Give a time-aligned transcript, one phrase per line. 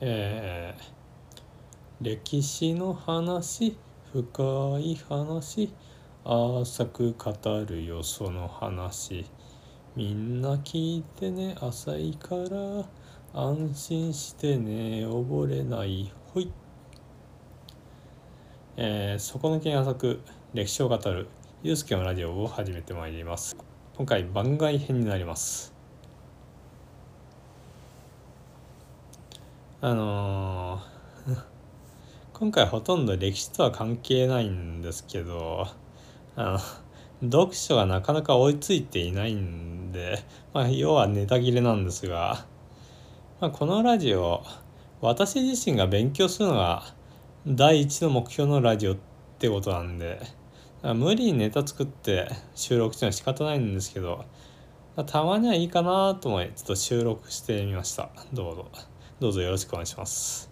[0.00, 3.76] えー、歴史の話
[4.12, 5.74] 深い話
[6.24, 9.26] 浅く語るよその話。
[9.94, 12.88] みんな聞いてね浅いから
[13.34, 16.10] 安心してね溺れない。
[16.32, 16.50] ほい。
[18.78, 20.20] えー、そこのけ浅く
[20.54, 21.28] 歴史を語る
[21.62, 23.54] ゆうすけのラジオを始めてまいります。
[23.96, 25.71] 今回番外編になります。
[29.84, 31.42] あのー、
[32.34, 35.66] 今回ほとんど歴史とは関係ないんですけど
[36.36, 36.60] あ
[37.20, 40.22] の読書がなかなか追いついていないんで、
[40.54, 42.46] まあ、要はネタ切れなんですが、
[43.40, 44.44] まあ、このラジオ
[45.00, 46.84] 私自身が勉強するのが
[47.44, 48.96] 第一の目標のラジオっ
[49.40, 50.20] てことなんで
[50.84, 54.26] 無理にネタ作って収録してのは仕方ないんですけど
[55.06, 58.10] たまにはいいかなと思いちょっと収録してみました。
[58.32, 58.91] どうぞ。
[59.22, 60.50] どうぞよろしくお願いします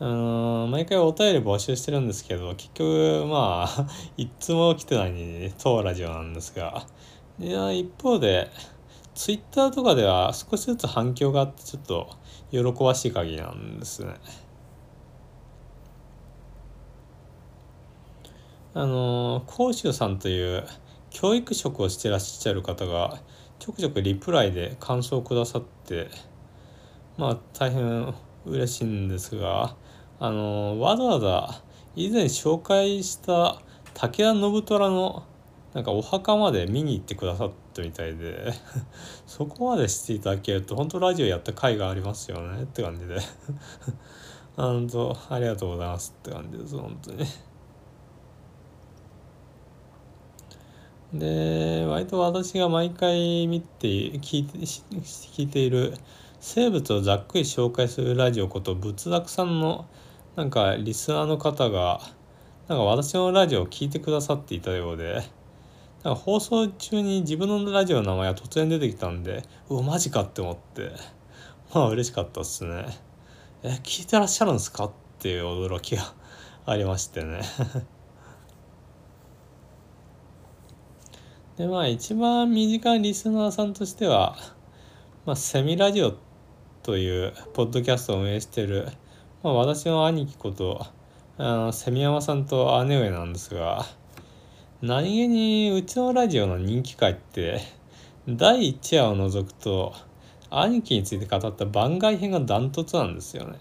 [0.00, 3.86] あの、毎回お便り募集してるんですけど結局まあ
[4.18, 6.86] いつも来てないに当ラジオなんですが
[7.38, 8.50] いや一方で
[9.14, 12.10] ツイッターとかでは少しずつ反響があってちょっと
[12.50, 14.14] 喜ばしい限りなんですね。
[18.74, 20.66] あの甲州さんという
[21.10, 23.22] 教育職をしてらっしゃる方が
[23.58, 26.08] ちょくちょくリプライで感想をくださって
[27.16, 29.74] まあ大変嬉しいんですが
[30.18, 31.62] あのわざわざ
[31.94, 33.60] 以前紹介した
[33.94, 35.24] 武田信虎の
[35.72, 38.52] なんかお墓まで見に行ってくださったみたいで
[39.26, 43.18] そこまでしていただけると本当ラジオやった甲斐がありますよねって感じで
[44.56, 47.24] 本当ありがとうございますって感じです本当に。
[51.18, 55.94] で割と私が毎回見て聞いて聞いている
[56.40, 59.86] 生物をざっくり紹介するラジオこと仏作さんの
[60.36, 62.00] なんかリスナーの方が
[62.68, 65.22] なんか私のラジオを聞いてくださっていたようで
[66.04, 70.92] なんか放送中に自分のラジオの名前が突然出てきたんでうわマジかって思って
[71.74, 72.86] まあ嬉しかったっすね。
[73.62, 76.14] え聞いてらっしゃるんですかっていう驚きが
[76.64, 77.40] ありましてね。
[81.56, 84.36] でまあ一番身近なリスナーさんとしては、
[85.24, 86.14] まあ、セミラジオ
[86.82, 88.88] というポッドキャストを運営している、
[89.42, 90.86] まあ、私の兄貴こと
[91.38, 93.86] あのセミヤマさんと姉上なんですが
[94.82, 97.62] 何気にうちのラジオの人気回って
[98.28, 99.94] 第1話を除くと
[100.50, 103.58] 兄貴について語った番外編がダントツなんですよね。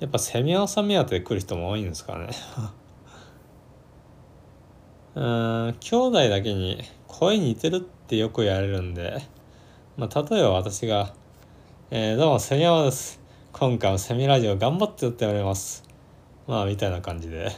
[0.00, 2.30] やっぱセミヤマさん目当てで来る人も多いんですかね。
[5.14, 9.22] うん兄弟だけに声似てるってよく言われるんで、
[9.98, 11.12] まあ、例えば私が
[11.92, 13.20] 「えー、どうもセミヤマです。
[13.52, 15.84] 今回もセミラジオ頑張ってやっております」
[16.48, 17.52] まあみたいな感じで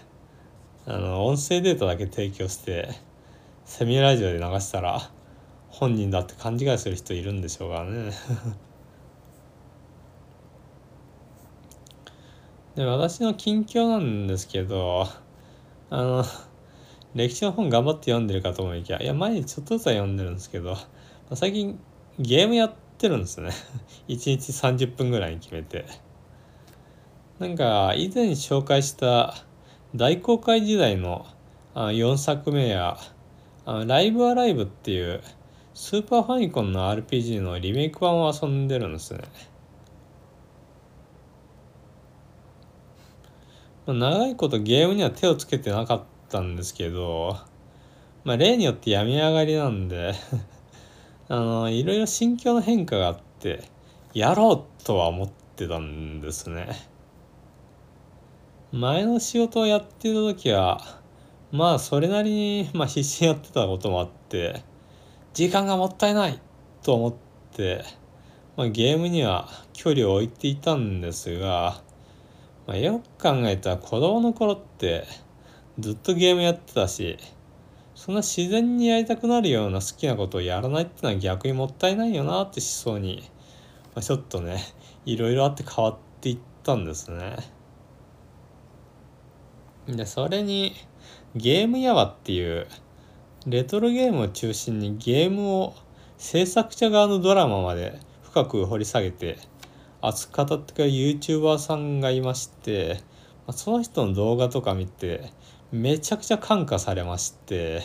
[0.85, 2.89] あの音声データだけ提供して
[3.65, 5.13] セミラジオで流したら
[5.69, 8.11] 本人だって勘違いする人いるんでしょうからね。
[12.75, 15.07] で私の近況なんですけど
[15.91, 16.25] あの
[17.15, 20.77] 歴史の本頑張って読んでるかと思いきやいや毎日ちょっとずつは読んでるんですけど
[21.33, 21.79] 最近
[22.19, 23.51] ゲームやってるんですね。
[24.09, 25.85] 1日30分ぐらいに決めて。
[27.39, 29.35] なんか以前紹介した
[29.97, 31.27] 大公開時代の
[31.75, 32.97] 4作目や
[33.67, 35.21] ライブアライブっていう
[35.73, 39.21] スーパーファミコンの RPG のリメイク版を遊んでるんですね。
[43.87, 47.37] 長いことゲームには手をつけてなかったったんですけど、
[48.25, 50.15] まあ、例によって病み上がりなんで
[51.29, 53.65] あのいろいろ心境の変化があって
[54.15, 56.69] やろうとは思ってたんですね。
[58.73, 60.81] 前の仕事をやってた時は
[61.53, 64.65] まあそれなりに、まあ、必死にやってたこともあって
[65.33, 66.41] 時間がもったいない
[66.83, 67.15] と思っ
[67.53, 67.85] て、
[68.57, 71.83] まあ、ゲームには距離を置いていたんですが、
[72.67, 75.05] まあ、よく考えたら子供の頃って
[75.79, 77.19] ずっとゲームやってたし
[77.95, 83.23] そんな自然にやりたくなるような好きなことをやらないってのは逆にもったいないよなって思想に、
[83.95, 84.63] まあ、ちょっとね
[85.05, 87.37] いろいろあって変わっていったんですね。
[89.87, 90.73] でそれに
[91.35, 92.67] ゲームやわっていう
[93.47, 95.75] レトロゲームを中心にゲームを
[96.17, 99.39] 制作者側のドラマまで深く掘り下げて
[100.01, 103.01] 熱く語ってくれる YouTuber さんがいまして、
[103.47, 105.31] まあ、その人の動画とか見て
[105.75, 107.83] めちゃくちゃ感化されまして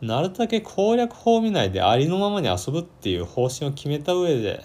[0.00, 4.62] なるだけ攻略法見ないでありのままに遊ぶっていう方針を決めた上で、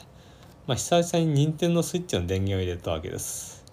[0.67, 3.65] まあ、久々に任天堂スイッチの電源を入れたわけです。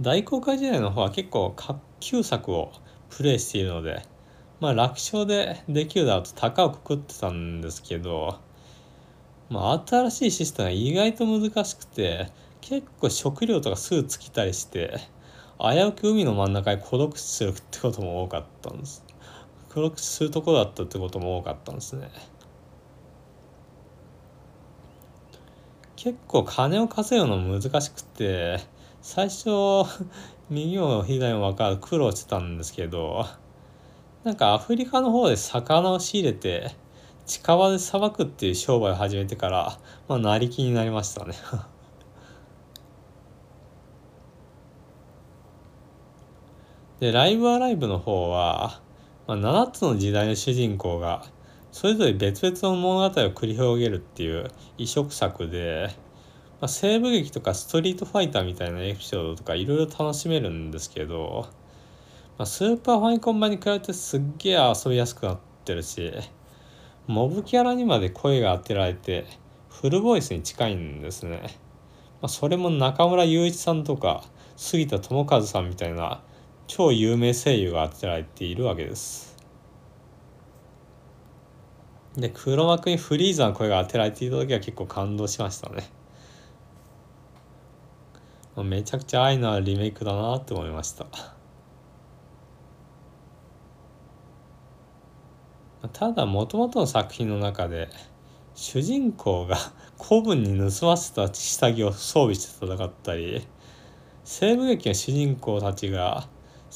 [0.00, 1.54] 大公開時代の方は結構
[2.00, 2.72] 旧作を
[3.10, 4.02] プレイしているので、
[4.60, 8.38] まあ楽勝でできるだろうと高をくくってたんですけど、
[9.50, 12.30] まあ新しいシステムは意外と難しくて、
[12.68, 14.98] 結構食料とかすぐ尽きたりして、
[15.60, 19.04] 危うく海の真ん中に孤独死するってことも多かったんです。
[19.72, 22.10] 孤独死するとこだったってことも多かったんですね。
[25.94, 28.58] 結構金を稼ぐの難しくて、
[29.00, 29.84] 最初、
[30.50, 33.26] 右も左も分かる苦労してたんですけど、
[34.24, 36.72] なんかアフリカの方で魚を仕入れて、
[37.26, 39.78] 近場でさばくっていう商売を始めてから、
[40.08, 41.34] まあ、成り気になりましたね
[47.00, 48.80] で、ライブアライブの方は、
[49.26, 51.26] まあ、7つの時代の主人公が、
[51.70, 55.90] それぞれ別々の物語を繰り広げるっていう異色作で、
[56.58, 61.48] まあ、西部劇とかストリートファイターみたいなエピソードとかいろいろ楽しめるんですけど、
[62.38, 66.14] まあ、スーパーファミコン版に比べてすっげえ遊びやすくなってるし、
[67.06, 69.26] モブキャラにまで声が当てられて、
[69.68, 71.40] フルボイスに近いんですね。
[72.22, 74.24] まあ、それも中村雄一さんとか、
[74.56, 76.22] 杉田智和さんみたいな
[76.66, 79.36] 超有名声優が当てられているわけです。
[82.16, 85.90] で、黒幕にフリーザの声が当てられていた時は結構感動しましたね。
[88.64, 91.06] めちゃくちゃ愛のあるリメイクだなって思いました。
[95.92, 97.88] ただもともとの作品の中で
[98.54, 99.56] 主人公が
[100.02, 103.46] 古文に盗ませた下着を装備して戦ったり
[104.24, 106.26] 西部劇の主人公たちが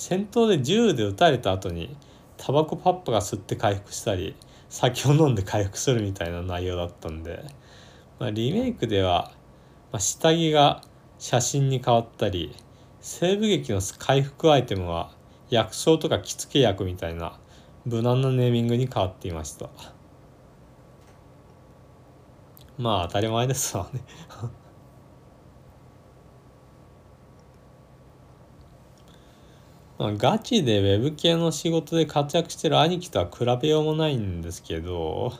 [0.00, 1.94] 戦闘で銃で撃たれた後に
[2.38, 4.34] タバコパッパが吸って回復したり
[4.70, 7.44] 酒を飲んで回復するみたいな内容だったんで、
[8.18, 9.30] まあ、リメイクでは、
[9.92, 10.82] まあ、下着が
[11.18, 12.56] 写真に変わったり
[13.02, 15.12] 西部劇の回復アイテムは
[15.50, 17.38] 薬草とか着付け薬みたいな
[17.84, 19.68] 無難なネーミングに変わっていました。
[22.78, 24.00] まあ当たり前ですわね。
[30.00, 35.34] まあ、ガチでウェブ系の仕事で活躍してる兄貴とは比べようもないんですけど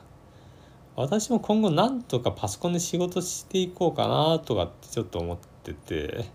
[0.97, 6.27] 私も今後なんとかパソコンで仕事していこうかなとかってちょっと思ってて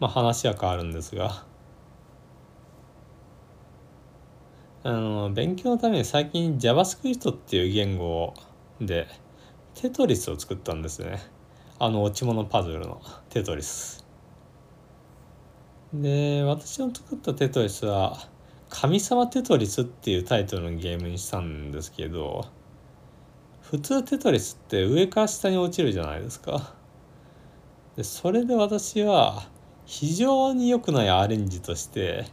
[0.00, 1.44] まあ話は変わるんですが。
[4.82, 8.34] あの勉強のために最近 JavaScript っていう言語
[8.80, 9.06] で
[9.74, 11.20] テトリスを作ったんですね。
[11.78, 14.09] あの落ち物パズルのテトリス。
[15.92, 18.16] で私の作ったテトリスは
[18.70, 22.46] 「神様テトリス」っていうタイトルのゲームにしたんですけど
[23.60, 26.74] 普通テトリスって上から下に落ちるじゃないですか。
[27.96, 29.48] でそれで私は
[29.84, 32.26] 非常に良くないアレンジとして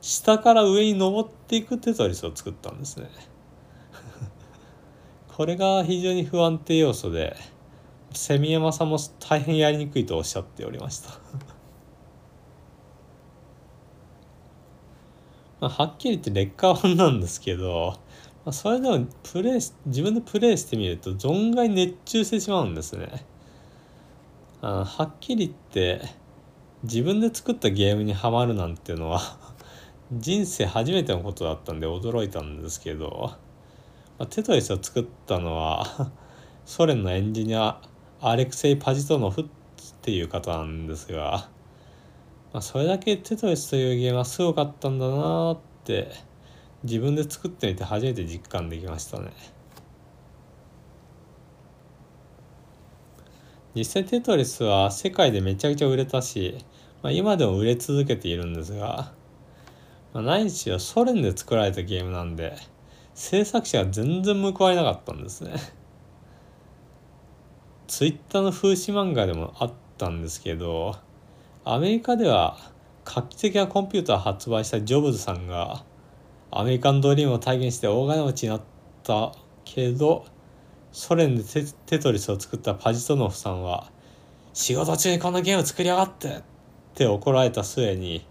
[0.00, 3.08] 下から上に登っていくテトリスを作ったんですね。
[5.36, 7.36] これが非常に不安定要素で
[8.12, 11.10] セミヤマさんも大変やりにくいとおっしゃっておりました
[15.60, 17.98] まあ、はっきり言って劣化版なんですけど、
[18.44, 19.54] まあ、それでもプレイ
[19.86, 23.26] 自分でプレイしてみると存外熱中してしまうんですね。
[24.62, 25.58] あはっきり言っ
[25.98, 26.02] て
[26.82, 29.20] 自分で作ったゲームにはまるなんていうのは
[30.12, 33.32] 人生初めてのことだったんで驚いたんですけど、
[34.18, 36.10] まあ、テトリスを作ったのは
[36.64, 37.80] ソ連のエンジニア
[38.20, 39.44] アレクセイ・パジトノフっ
[40.02, 41.48] ていう方なんですが
[42.52, 46.10] まあ、それだけテトリスというゲームはすごかったんだなって
[46.82, 49.30] 自分で作ってみて初めて実感できましたね。
[53.74, 56.58] 実際テトリスは世界でめちゃくちゃ売れたし、
[57.02, 59.12] まあ、今でも売れ続けているんですが、
[60.12, 62.56] まあ、何しろソ連で作られたゲームなんで
[63.14, 65.52] 制作者が全然報われなかったんですね。
[67.86, 70.96] ツイッターの風刺漫画でもあったんですけど
[71.62, 72.56] アメリカでは
[73.04, 75.84] 画期的なコンピューターを発売したジョブズさんが
[76.50, 78.62] アメリカンドリームを体現して大金持ちになっ
[79.02, 79.32] た
[79.66, 80.24] けど
[80.90, 83.90] ソ連でテテトリスを作ったパジトノフさんは
[84.54, 86.42] 仕事中にこんなゲーム作りやがってっ
[86.94, 88.24] て怒られた末に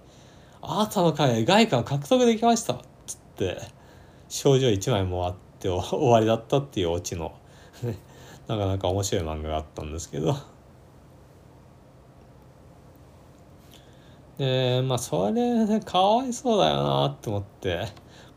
[0.64, 3.60] あなたの会で外貨を獲得できましたっつって
[4.28, 7.38] 賞状1枚もあって終わりだったっていうオチの
[8.48, 10.59] なかなか面白い漫画があったんですけど。
[14.39, 17.88] でまあそれねかわいそうだよなって思って。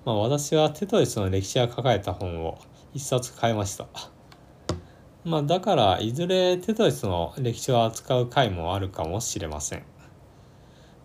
[0.04, 2.58] まあ私はテトリスの歴史が書かれた本を
[2.92, 3.86] 一冊買いました。
[5.24, 9.84] まあだからいずれテトリスの歴史を扱う回もあるかもしれません。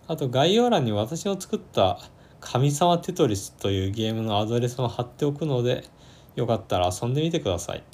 [0.08, 2.00] あと概要欄に私の作った
[2.40, 5.84] 神様テトリスというゲームのアドレスも貼っておくので
[6.34, 7.84] よかったら遊んでみてください。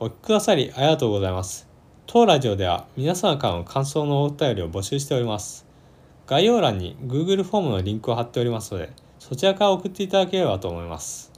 [0.00, 1.67] お聞きくださりありがとうございます。
[2.10, 5.66] 当ラジオでは皆様からの感想のお便りを募集しております。
[6.26, 11.30] 概要欄に Google フォームのリンクを貼っておりますのでそちらから送っていただければと思います。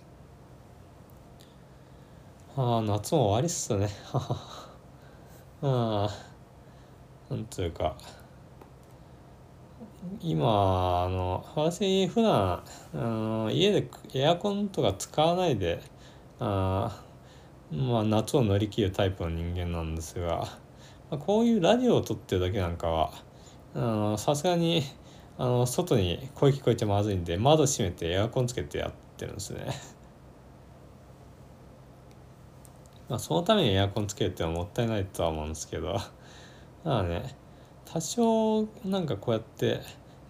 [2.57, 3.89] ああ夏も終わりっすね。
[4.15, 6.09] ああ
[7.29, 7.97] なんというか
[10.21, 12.63] 今あの私普段
[12.95, 15.83] あの家でエアコンとか使わないで
[16.39, 17.03] あ
[17.73, 20.49] まあ夏を乗り切るタイプの人間なんですが、
[21.11, 24.83] まあ、こういうラジオを撮ってる時なんかはさすがに
[25.39, 29.67] あの外に声聞こえちゃまずいんで窓閉めてエアコンつけてやってるんですね。
[33.09, 35.99] まあそのためにエアコンつけるってのはもったいないとは思うんですけど
[36.85, 37.37] まあね
[37.85, 39.81] 多少なんかこうやって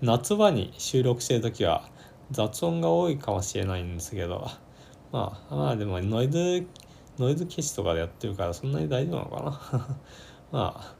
[0.00, 1.84] 夏場に収録してる時は
[2.30, 4.48] 雑音が多いかもしれないんですけど
[5.12, 6.66] まあまあでもノイズ
[7.20, 9.98] ノイズ消しとかでやってるからそんなに大丈夫なのかな？
[10.50, 10.94] まあ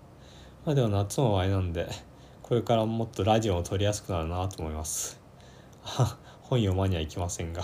[0.67, 1.89] まあでも夏も終わりなんで
[2.43, 5.19] これからもっとラジオを撮りやすくなるなと思います。
[6.43, 7.63] 本読まにはいきませんが。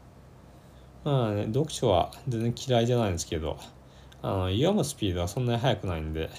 [1.04, 3.58] まあね読書は全然嫌いじゃないんですけど
[4.22, 6.30] あの読むスピードはそんなに速くないんで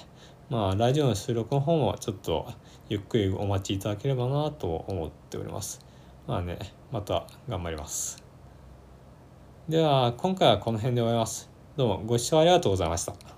[0.50, 2.52] まあラジオの収録の方もちょっと
[2.88, 5.80] ゆっくりお待ちいただければなと思っております。
[6.26, 6.58] まあね
[6.90, 8.27] また頑張ります。
[9.68, 11.50] では今回はこの辺で終わります。
[11.76, 13.37] どうもご視聴ありがとうございました。